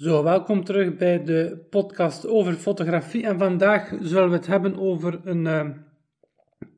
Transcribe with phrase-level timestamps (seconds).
[0.00, 3.26] Zo, welkom terug bij de podcast over fotografie.
[3.26, 5.68] En vandaag zullen we het hebben over een, uh,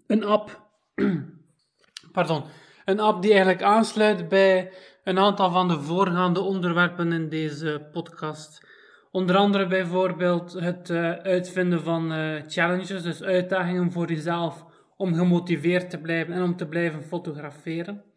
[0.07, 0.69] een app.
[2.13, 2.45] Pardon.
[2.85, 4.73] Een app die eigenlijk aansluit bij
[5.05, 8.67] een aantal van de voorgaande onderwerpen in deze podcast.
[9.11, 14.65] Onder andere bijvoorbeeld het uh, uitvinden van uh, challenges, dus uitdagingen voor jezelf
[14.97, 18.12] om gemotiveerd te blijven en om te blijven fotograferen.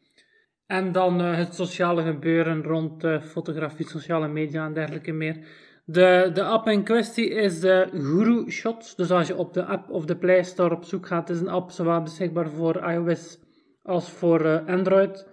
[0.67, 5.37] En dan uh, het sociale gebeuren rond uh, fotografie, sociale media en dergelijke meer.
[5.85, 8.97] De, de app in kwestie is de Guru Shot.
[8.97, 11.47] Dus als je op de app of de Play Store op zoek gaat, is een
[11.47, 13.39] app zowel beschikbaar voor iOS
[13.83, 15.27] als voor uh, Android.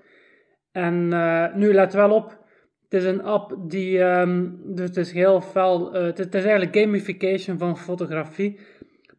[0.73, 1.09] En
[1.59, 2.39] nu let wel op,
[2.89, 6.77] het is een app die, um, dus het is heel fel, het, het is eigenlijk
[6.77, 8.61] gamification van fotografie.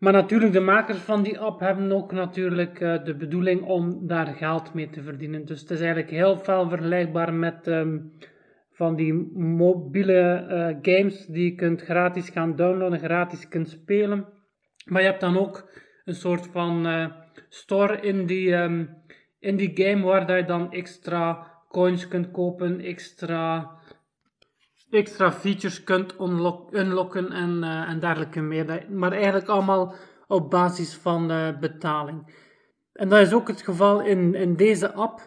[0.04, 4.28] Maar natuurlijk, de makers van die app hebben ook natuurlijk uh, de bedoeling om daar
[4.28, 5.46] geld mee te verdienen.
[5.46, 8.12] Dus het is eigenlijk heel veel vergelijkbaar met um,
[8.72, 14.28] van die mobiele uh, games die je kunt gratis gaan downloaden, gratis kunt spelen.
[14.86, 15.70] Maar je hebt dan ook
[16.06, 17.06] een soort van uh,
[17.50, 18.90] store in die, um,
[19.40, 23.72] in die game waar je dan extra coins kunt kopen, extra
[24.94, 26.16] extra features kunt
[26.72, 28.86] unlocken en, uh, en dergelijke meer.
[28.90, 29.94] Maar eigenlijk allemaal
[30.28, 32.36] op basis van uh, betaling.
[32.94, 35.20] En dat is ook het geval in, in deze app.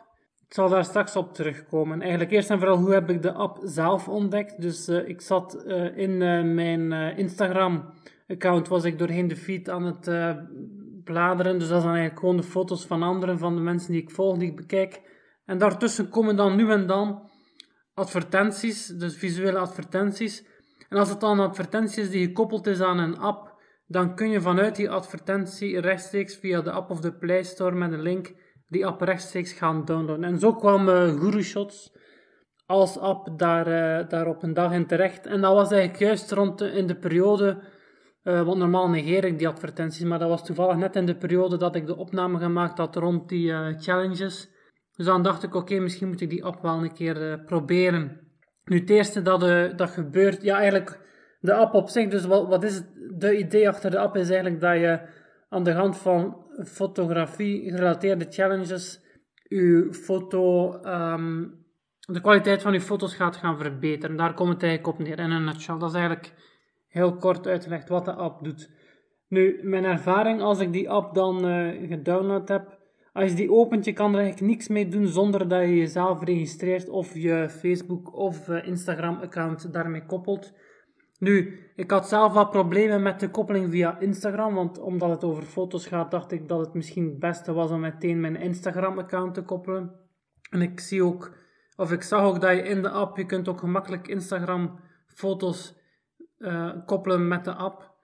[0.48, 2.00] Ik zal daar straks op terugkomen.
[2.00, 4.60] Eigenlijk eerst en vooral, hoe heb ik de app zelf ontdekt?
[4.60, 6.16] Dus uh, ik zat in
[6.54, 10.10] mijn Instagram-account, was ik doorheen de feed aan het
[11.04, 11.58] bladeren.
[11.58, 14.38] Dus dat zijn eigenlijk gewoon de foto's van anderen, van de mensen die ik volg,
[14.38, 15.02] die ik bekijk.
[15.44, 17.30] En daartussen komen dan nu en dan
[17.96, 20.44] advertenties, dus visuele advertenties.
[20.88, 23.54] En als het dan een advertentie is die gekoppeld is aan een app,
[23.86, 27.92] dan kun je vanuit die advertentie rechtstreeks via de app of de Play Store met
[27.92, 28.34] een link
[28.68, 30.24] die app rechtstreeks gaan downloaden.
[30.24, 31.92] En zo kwam uh, Guru Shots
[32.66, 35.26] als app daar, uh, daar op een dag in terecht.
[35.26, 37.58] En dat was eigenlijk juist rond de, in de periode,
[38.22, 41.56] uh, want normaal negeer ik die advertenties, maar dat was toevallig net in de periode
[41.56, 44.54] dat ik de opname gemaakt had rond die challenges.
[44.96, 48.20] Dus dan dacht ik, oké, misschien moet ik die app wel een keer uh, proberen.
[48.64, 51.00] Nu, het eerste dat, uh, dat gebeurt, ja, eigenlijk
[51.40, 54.30] de app op zich, dus wat, wat is het, de idee achter de app is
[54.30, 55.00] eigenlijk dat je
[55.48, 59.04] aan de hand van fotografie gerelateerde challenges
[59.48, 61.64] je foto, um,
[62.00, 64.16] de kwaliteit van je foto's gaat gaan verbeteren.
[64.16, 65.78] Daar komt het eigenlijk op neer, in een nutshell.
[65.78, 66.32] Dat is eigenlijk
[66.88, 68.70] heel kort uitgelegd wat de app doet.
[69.28, 72.75] Nu, mijn ervaring als ik die app dan uh, gedownload heb,
[73.16, 76.24] als je die opent, je kan er eigenlijk niks mee doen zonder dat je jezelf
[76.24, 80.52] registreert of je Facebook of eh, Instagram account daarmee koppelt.
[81.18, 85.42] Nu, ik had zelf wat problemen met de koppeling via Instagram, want omdat het over
[85.42, 89.34] foto's gaat, dacht ik dat het misschien het beste was om meteen mijn Instagram account
[89.34, 89.92] te koppelen.
[90.50, 91.36] En ik zie ook,
[91.76, 95.74] of ik zag ook dat je in de app, je kunt ook gemakkelijk Instagram foto's
[96.38, 97.95] uh, koppelen met de app.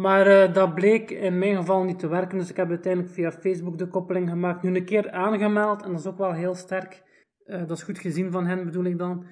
[0.00, 3.32] Maar uh, dat bleek in mijn geval niet te werken, dus ik heb uiteindelijk via
[3.32, 4.62] Facebook de koppeling gemaakt.
[4.62, 7.02] Nu een keer aangemeld, en dat is ook wel heel sterk.
[7.46, 9.24] Uh, dat is goed gezien van hen, bedoel ik dan.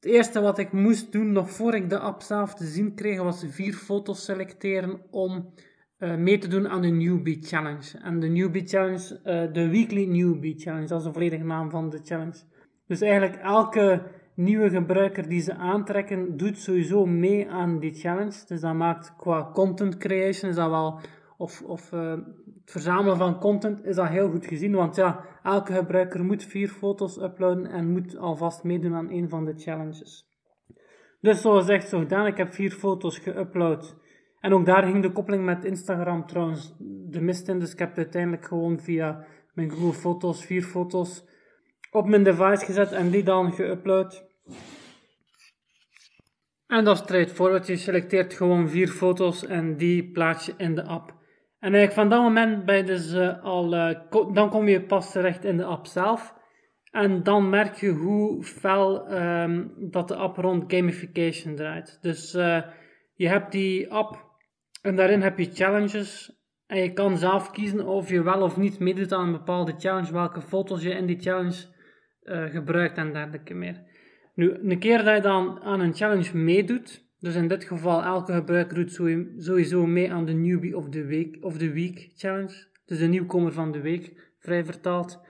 [0.00, 3.22] Het eerste wat ik moest doen, nog voor ik de app zelf te zien kreeg,
[3.22, 5.52] was vier foto's selecteren om
[5.98, 7.98] uh, mee te doen aan de Newbie Challenge.
[8.02, 9.20] En de Newbie Challenge,
[9.52, 12.38] de Weekly Newbie Challenge, dat is de volledige naam van de challenge.
[12.86, 14.02] Dus eigenlijk elke
[14.36, 18.44] nieuwe gebruiker die ze aantrekken, doet sowieso mee aan die challenge.
[18.46, 21.00] Dus dat maakt qua content creation, is dat wel,
[21.36, 24.74] of, of uh, het verzamelen van content, is dat heel goed gezien.
[24.74, 29.44] Want ja, elke gebruiker moet vier foto's uploaden en moet alvast meedoen aan een van
[29.44, 30.26] de challenges.
[31.20, 34.04] Dus zoals echt zo gedaan, ik heb vier foto's geüpload.
[34.40, 36.74] En ook daar ging de koppeling met Instagram trouwens
[37.08, 37.58] de mist in.
[37.58, 39.24] Dus ik heb uiteindelijk gewoon via
[39.54, 41.24] mijn Google Foto's vier foto's
[41.90, 44.25] op mijn device gezet en die dan geüpload.
[46.66, 47.66] En dat is straightforward.
[47.66, 51.14] Je selecteert gewoon vier foto's en die plaats je in de app.
[51.58, 53.98] En eigenlijk van dat moment ben je dus uh, al, uh,
[54.32, 56.34] dan kom je pas terecht in de app zelf.
[56.90, 61.98] En dan merk je hoe fel um, dat de app rond gamification draait.
[62.00, 62.62] Dus uh,
[63.14, 64.24] je hebt die app
[64.82, 66.34] en daarin heb je challenges.
[66.66, 70.12] En je kan zelf kiezen of je wel of niet meedoet aan een bepaalde challenge,
[70.12, 71.74] welke foto's je in die challenge
[72.50, 73.85] gebruikt en dergelijke meer.
[74.36, 78.32] Nu, een keer dat je dan aan een challenge meedoet, dus in dit geval elke
[78.32, 78.92] gebruiker doet
[79.36, 83.52] sowieso mee aan de newbie of the week, of the week challenge, dus de nieuwkomer
[83.52, 85.20] van de week, vrij vertaald.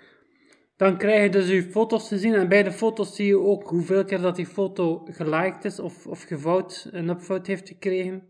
[0.77, 3.69] Dan krijg je dus je foto's te zien en bij de foto's zie je ook
[3.69, 8.23] hoeveel keer dat die foto geliked is of, of gevouwd, een upvote heeft gekregen.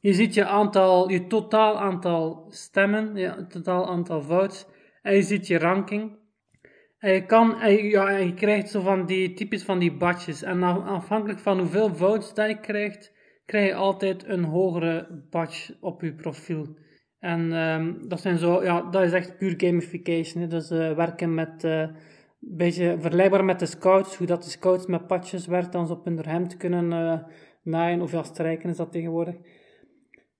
[0.00, 4.66] Je ziet je aantal, je totaal aantal stemmen, het totaal aantal votes
[5.02, 6.17] en je ziet je ranking.
[7.00, 10.42] Je, kan, ja, je krijgt zo van die typisch van die badges.
[10.42, 13.12] En afhankelijk van hoeveel votes dat je krijgt,
[13.44, 16.66] krijg je altijd een hogere badge op je profiel.
[17.18, 20.42] En um, dat, zijn zo, ja, dat is echt puur gamification.
[20.42, 20.48] Hè.
[20.48, 21.96] Dus uh, werken met, uh, een
[22.40, 26.04] beetje vergelijkbaar met de scouts, hoe dat de scouts met patches werkt, dan ze op
[26.04, 27.18] hun hemd kunnen uh,
[27.62, 29.34] naaien, of ja, strijken is dat tegenwoordig.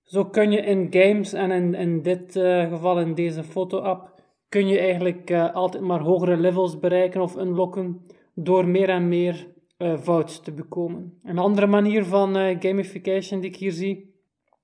[0.03, 2.31] Zo kun je in games en in, in dit
[2.69, 4.18] geval in deze foto-app,
[4.49, 8.01] kun je eigenlijk altijd maar hogere levels bereiken of unlocken
[8.33, 9.47] door meer en meer
[9.95, 11.19] votes te bekomen.
[11.23, 14.13] Een andere manier van gamification die ik hier zie,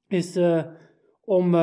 [0.08, 0.40] is
[1.26, 1.54] om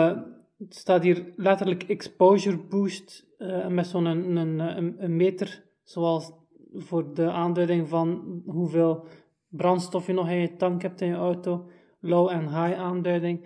[0.62, 4.58] het staat hier letterlijk exposure boost uh, met zo'n een,
[5.02, 6.32] een, meter, zoals
[6.74, 9.04] voor de aanduiding van hoeveel
[9.48, 11.68] brandstof je nog in je tank hebt in je auto.
[12.00, 13.44] Low en high aanduiding.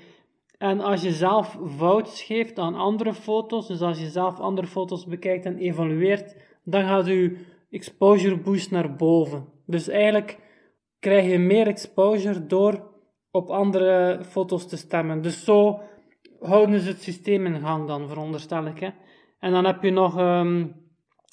[0.58, 5.06] En als je zelf foto's geeft aan andere foto's, dus als je zelf andere foto's
[5.06, 7.36] bekijkt en evalueert, dan gaat je
[7.70, 9.46] exposure boost naar boven.
[9.66, 10.38] Dus eigenlijk
[10.98, 12.94] krijg je meer exposure door
[13.30, 15.22] op andere foto's te stemmen.
[15.22, 15.80] Dus zo
[16.40, 18.80] houden ze het systeem in gang dan, veronderstel ik.
[18.80, 18.88] Hè.
[19.38, 20.74] En dan heb je nog, um,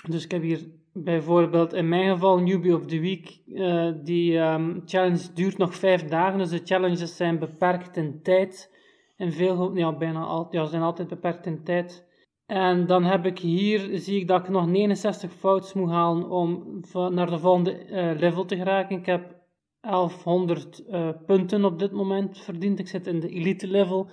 [0.10, 3.42] dus ik heb hier bijvoorbeeld in mijn geval Newbie of the Week.
[3.46, 8.73] Uh, die um, challenge duurt nog vijf dagen, dus de challenges zijn beperkt in tijd.
[9.16, 12.12] En veel, ja, bijna altijd, ja, zijn altijd beperkt in tijd.
[12.46, 16.80] En dan heb ik hier, zie ik dat ik nog 69 fouten moet halen om
[16.92, 18.98] naar de volgende uh, level te geraken.
[18.98, 19.36] Ik heb
[19.80, 22.80] 1100 uh, eh, punten op dit moment verdiend.
[22.80, 24.08] Ik zit in de elite level.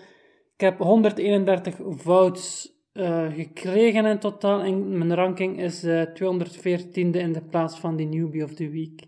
[0.54, 6.92] Ik heb 131 votes uh, gekregen in totaal en mijn ranking is uh, eh, 214e
[6.92, 9.02] in de plaats van die newbie of the week.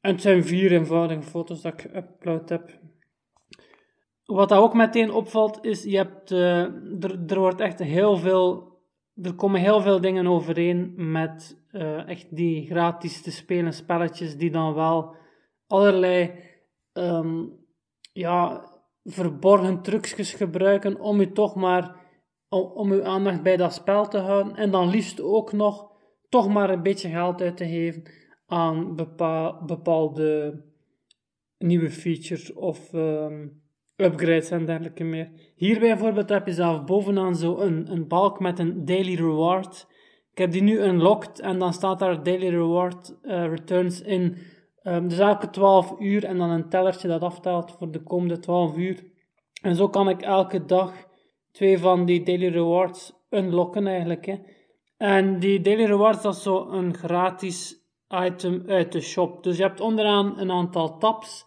[0.00, 2.78] En het zijn vier eenvoudige foto's dat ik geüpload heb.
[4.24, 6.60] Wat dat ook meteen opvalt is, je hebt, uh,
[7.04, 8.72] er, er wordt echt heel veel,
[9.22, 11.62] er komen heel veel dingen overeen met
[12.06, 15.16] echt die gratis te spelen spelletjes die dan wel
[15.66, 16.30] allerlei
[16.92, 17.64] um,
[18.12, 18.68] ja,
[19.04, 21.96] verborgen trucjes gebruiken om u toch maar
[22.48, 25.92] om, om uw aandacht bij dat spel te houden en dan liefst ook nog
[26.28, 28.02] toch maar een beetje geld uit te geven
[28.46, 28.96] aan
[29.66, 30.62] bepaalde
[31.58, 33.62] nieuwe features of um,
[33.96, 35.30] upgrades en dergelijke meer.
[35.54, 39.86] Hier bijvoorbeeld heb je zelf bovenaan zo een, een balk met een daily reward.
[40.32, 44.36] Ik heb die nu unlocked en dan staat daar daily reward uh, returns in
[44.86, 48.76] Um, dus elke 12 uur en dan een tellertje dat aftelt voor de komende 12
[48.76, 49.04] uur.
[49.62, 50.92] En zo kan ik elke dag
[51.52, 54.26] twee van die daily rewards unlocken eigenlijk.
[54.26, 54.36] Hè.
[54.96, 57.82] En die daily rewards, dat is zo een gratis
[58.24, 59.42] item uit de shop.
[59.42, 61.46] Dus je hebt onderaan een aantal tabs.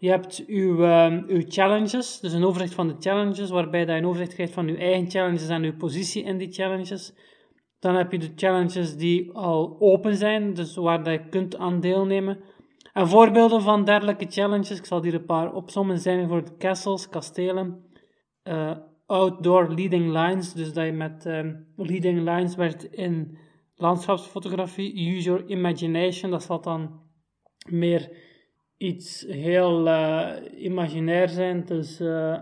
[0.00, 4.06] Je hebt uw, um, uw challenges, dus een overzicht van de challenges, waarbij je een
[4.06, 7.14] overzicht krijgt van uw eigen challenges en uw positie in die challenges.
[7.78, 11.80] Dan heb je de challenges die al open zijn, dus waar dat je kunt aan
[11.80, 12.40] deelnemen.
[12.92, 17.84] En voorbeelden van dergelijke challenges, ik zal hier een paar opzommen, zijn voor castles, kastelen,
[18.44, 23.38] uh, outdoor leading lines, dus dat je met um, leading lines werkt in
[23.74, 27.00] landschapsfotografie, use your imagination, dat zal dan
[27.68, 28.27] meer
[28.78, 32.38] iets heel uh, imaginair zijn, dus uh,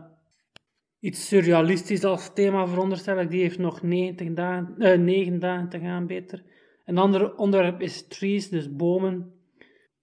[1.01, 6.07] iets surrealistisch als thema veronderstel ik, die heeft nog 90 dagen, 9 dagen te gaan
[6.07, 6.43] beter.
[6.85, 9.33] Een ander onderwerp is trees, dus bomen,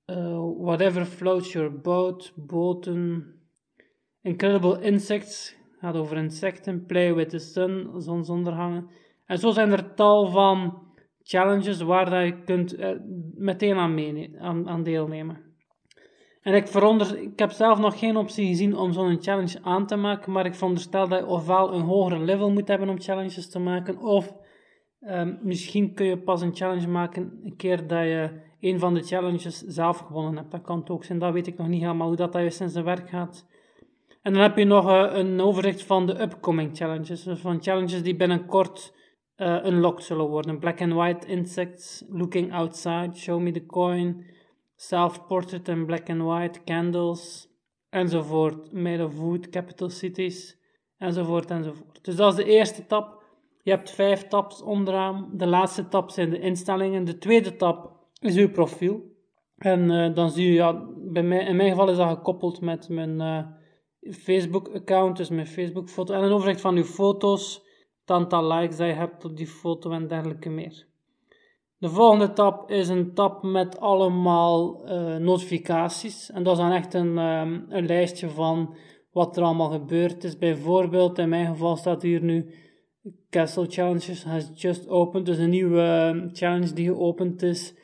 [0.06, 3.26] uh, whatever floats your boat, boten.
[4.22, 6.86] Incredible Insects gaat over insecten.
[6.86, 8.90] Play with the sun, zonsondergangen.
[9.26, 10.88] En zo zijn er tal van
[11.24, 12.90] challenges waar je kunt uh,
[13.36, 15.53] meteen aan, aan, aan, deelnemen.
[16.44, 19.96] En ik, veronder, ik heb zelf nog geen optie gezien om zo'n challenge aan te
[19.96, 23.60] maken, maar ik veronderstel dat je ofwel een hogere level moet hebben om challenges te
[23.60, 24.34] maken, of
[25.02, 29.04] um, misschien kun je pas een challenge maken een keer dat je een van de
[29.04, 30.52] challenges zelf gewonnen hebt.
[30.52, 32.70] Dat kan ook zijn, dat weet ik nog niet helemaal hoe dat, dat juist in
[32.70, 33.46] zijn werk gaat.
[34.22, 37.24] En dan heb je nog uh, een overzicht van de upcoming challenges.
[37.24, 38.94] Dus van challenges die binnenkort
[39.38, 40.60] uh, unlocked zullen worden.
[40.60, 44.26] Black and white insects, looking outside, show me the coin,
[44.88, 47.48] self-portrait in black and white, candles,
[47.90, 48.72] enzovoort.
[48.72, 50.58] Made of wood, capital cities,
[50.98, 52.00] enzovoort, enzovoort.
[52.02, 53.22] Dus dat is de eerste tab.
[53.62, 55.30] Je hebt vijf tabs onderaan.
[55.34, 57.06] De laatste tab zijn de instellingen.
[57.06, 59.12] De tweede tab is uw profiel.
[59.58, 62.90] En uh, dan zie je, ja, bij mij, in mijn geval is dat gekoppeld met
[62.90, 66.14] mijn uh, Facebook-account, dus mijn Facebook-foto.
[66.14, 67.62] En een overzicht van uw foto's,
[68.02, 70.88] het aantal likes dat je hebt op die foto en dergelijke meer.
[71.84, 76.32] De volgende tab is een tab met allemaal uh, notificaties.
[76.32, 78.76] En dat is dan echt een, um, een lijstje van
[79.12, 80.38] wat er allemaal gebeurd is.
[80.38, 82.54] Bijvoorbeeld, in mijn geval staat hier nu
[83.30, 87.76] Castle Challenges has just opened, dus een nieuwe ehm, challenge die geopend is,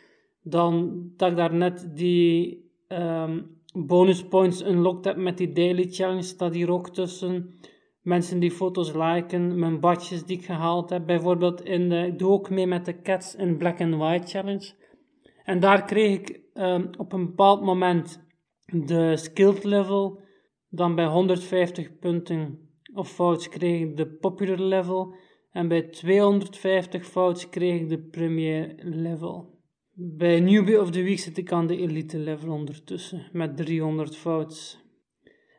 [0.43, 6.21] dan dat ik daar net die um, bonus points unlocked heb met die daily challenge,
[6.21, 7.53] staat hier ook tussen.
[8.09, 11.05] Mensen die foto's liken, mijn badjes die ik gehaald heb.
[11.05, 14.73] Bijvoorbeeld, in de, ik doe ook mee met de Cats in Black and White Challenge.
[15.43, 18.27] En daar kreeg ik um, op een bepaald moment
[18.65, 20.21] de skilled level.
[20.69, 25.15] Dan bij 150 punten of fout's kreeg ik de popular level.
[25.51, 29.59] En bij 250 fout's kreeg ik de premier level.
[29.93, 34.78] Bij Newbie of the Week zit ik aan de elite level ondertussen, met 300 fout's.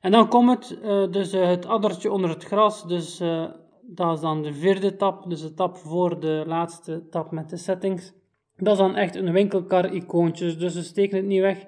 [0.00, 3.44] En dan komt het, uh, dus uh, het addertje onder het gras, dus uh,
[3.82, 7.56] dat is dan de vierde tap, dus de tap voor de laatste tap met de
[7.56, 8.12] settings.
[8.56, 11.64] Dat is dan echt een winkelkar-icoontje, dus we steken het niet weg.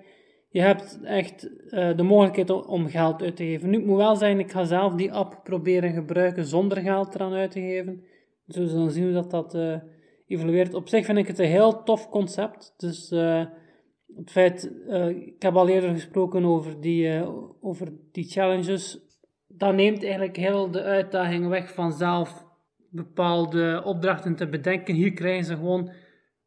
[0.48, 1.40] Je hebt echt
[1.96, 3.70] de mogelijkheid om geld uit te geven.
[3.70, 7.32] Nu, ik moet wel zeggen, ik ga zelf die app proberen gebruiken zonder geld eraan
[7.32, 8.04] uit te geven.
[8.46, 9.58] Dus we dan zien hoe dat, dat
[10.26, 10.74] evolueert.
[10.74, 12.74] Op zich vind ik het een heel tof concept.
[12.76, 13.08] Dus
[14.16, 17.28] het feit, uh, ik heb al eerder gesproken over die, uh,
[17.60, 18.98] over die challenges.
[19.48, 22.46] Dat neemt eigenlijk heel de uitdaging weg van zelf
[22.90, 24.94] bepaalde opdrachten te bedenken.
[24.94, 25.90] Hier krijgen ze gewoon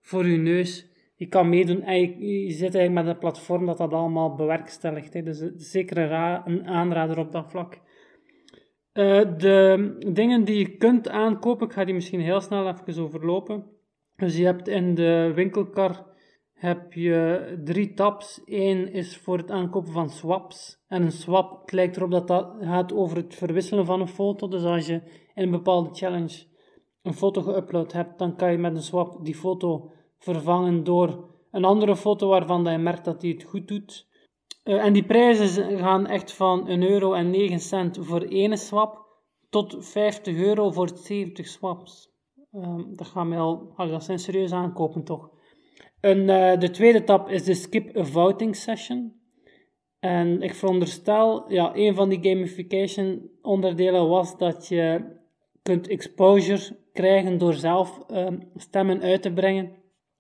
[0.02, 0.94] voor je neus.
[1.16, 5.14] Je kan meedoen en je, zit eigenlijk met een platform dat dat allemaal bewerkstelligt.
[5.14, 5.24] Hè.
[5.24, 7.80] Dus zeker een, aanrader op dat vlak.
[8.94, 13.66] De dingen die je kunt aankopen, ik ga die misschien heel snel even overlopen.
[14.16, 16.06] Dus je hebt in de winkelkar
[16.56, 18.42] heb je drie tabs.
[18.46, 20.84] Eén is voor het aankopen van swaps.
[20.88, 24.48] En een swap, het lijkt erop dat dat gaat over het verwisselen van een foto.
[24.48, 25.02] Dus als je
[25.34, 26.46] in een bepaalde challenge
[27.02, 31.66] een foto geüpload hebt, dan kan je met een swap die foto vervangen door een
[31.66, 34.08] andere foto waarvan je merkt dat die het goed doet.
[34.64, 39.06] Uh, en die prijzen gaan echt van 1 euro en 9 cent voor één swap
[39.50, 42.14] tot 50 euro voor 70 swaps.
[42.52, 45.30] Um, dat gaan we al, dat zijn serieus aankopen toch.
[46.00, 49.24] En, uh, de tweede tap is de skip a voting session.
[50.00, 55.14] En ik veronderstel, ja, een van die gamification onderdelen was dat je
[55.62, 59.66] kunt exposure krijgen door zelf uh, stemmen uit te brengen.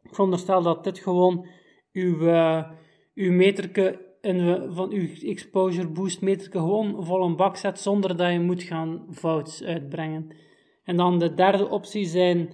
[0.01, 1.47] Ik veronderstel dat dit gewoon
[1.91, 2.71] uw, uh,
[3.13, 8.31] uw meterke in, van uw exposure boost meterke gewoon vol een bak zet zonder dat
[8.31, 10.35] je moet gaan votes uitbrengen.
[10.83, 12.49] En dan de derde optie zijn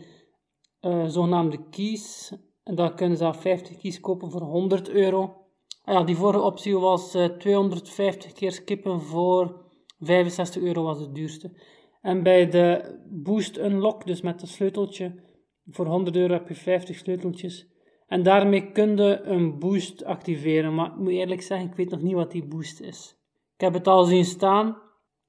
[0.82, 2.34] uh, zogenaamde keys.
[2.72, 5.36] En daar kunnen ze 50 keys kopen voor 100 euro.
[5.84, 9.66] Ah ja, die vorige optie was uh, eh, 250 keer skippen voor
[10.00, 11.52] 65 euro was het duurste.
[12.02, 15.16] En bij de Boost Unlock, dus met het sleuteltje,
[15.66, 17.68] voor 100 euro heb je 50 sleuteltjes.
[18.08, 20.76] En daarmee kun je een boost activeren.
[20.76, 23.18] Maar ik moet eerlijk zeggen, ik weet nog niet wat die boost is.
[23.56, 24.78] Ik heb het al zien staan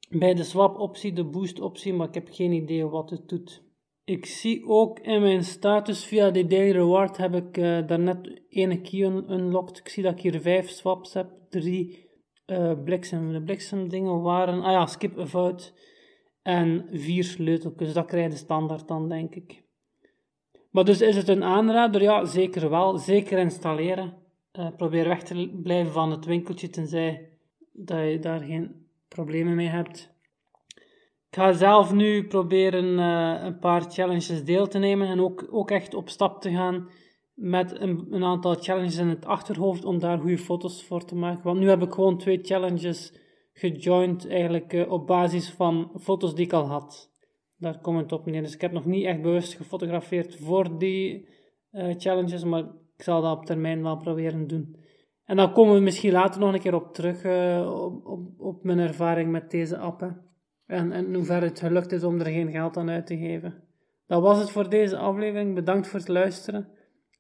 [0.09, 3.72] bij de swap optie, de boost optie, maar ik heb geen idee wat het doet.
[4.05, 8.81] Ik zie ook in mijn status via de daily reward heb ik uh, daarnet ene
[8.81, 9.79] key unlocked.
[9.79, 12.11] Ik zie dat ik hier vijf swaps heb, drie
[12.47, 13.33] uh, bliksem.
[13.33, 15.71] De bliksem dingen waren, ah ja, skip a vote
[16.43, 17.93] en vier sleuteltjes.
[17.93, 19.63] Dat krijg je standaard dan, denk ik.
[20.71, 22.03] Maar dus is het een aanrader?
[22.03, 22.99] Ja, zeker wel.
[22.99, 24.15] Zeker installeren.
[24.59, 27.31] Uh, probeer weg te blijven van het winkeltje, tenzij
[27.73, 30.15] dat je daar geen problemen mee hebt.
[31.33, 35.71] Ik ga zelf nu proberen uh, een paar challenges deel te nemen en ook, ook
[35.71, 36.89] echt op stap te gaan
[37.35, 41.45] met een, een, aantal challenges in het achterhoofd om daar goede foto's voor te maken.
[41.45, 43.15] Want nu heb ik gewoon twee challenges
[43.53, 47.11] gejoined eigenlijk uh, op basis van foto's die ik al had.
[47.59, 48.43] Daar komt het op neer.
[48.43, 51.29] Dus ik heb nog niet echt bewust gefotografeerd voor die
[51.73, 52.65] uh, challenges, maar
[52.97, 54.77] ik zal dat op termijn wel proberen doen.
[55.25, 57.25] En dan komen we misschien later nog een keer op terug,
[57.67, 60.32] op, op, op, mijn ervaring met deze appen.
[60.67, 63.55] En, en hoe ver het gelukt is om er geen geld aan uit te geven.
[64.07, 65.55] Dat was het voor deze aflevering.
[65.55, 66.69] Bedankt voor het luisteren.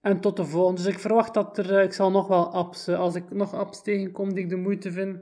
[0.00, 0.82] En tot de volgende.
[0.82, 3.54] Dus ik verwacht dat er, uh, ik zal nog wel apps, uh, als ik nog
[3.54, 5.18] apps tegenkom die ik de moeite vind,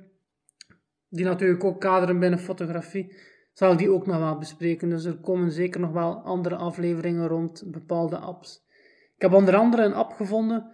[1.08, 3.14] die natuurlijk ook kaderen binnen fotografie,
[3.52, 4.88] zal ik die ook nog wel bespreken.
[4.88, 8.66] Dus er komen zeker nog wel andere afleveringen rond bepaalde apps.
[9.14, 10.70] Ik heb onder andere een app gevonden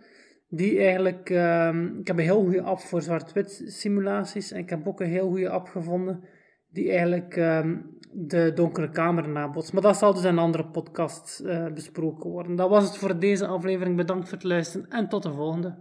[0.48, 4.88] die eigenlijk, um, ik heb een heel goede app voor zwart-wit simulaties en ik heb
[4.88, 6.24] ook een heel goede app gevonden
[6.76, 9.72] die eigenlijk um, de donkere kamer nabotst.
[9.72, 12.56] Maar dat zal dus in een andere podcast uh, besproken worden.
[12.56, 13.96] Dat was het voor deze aflevering.
[13.96, 15.74] Bedankt voor het luisteren en tot de volgende.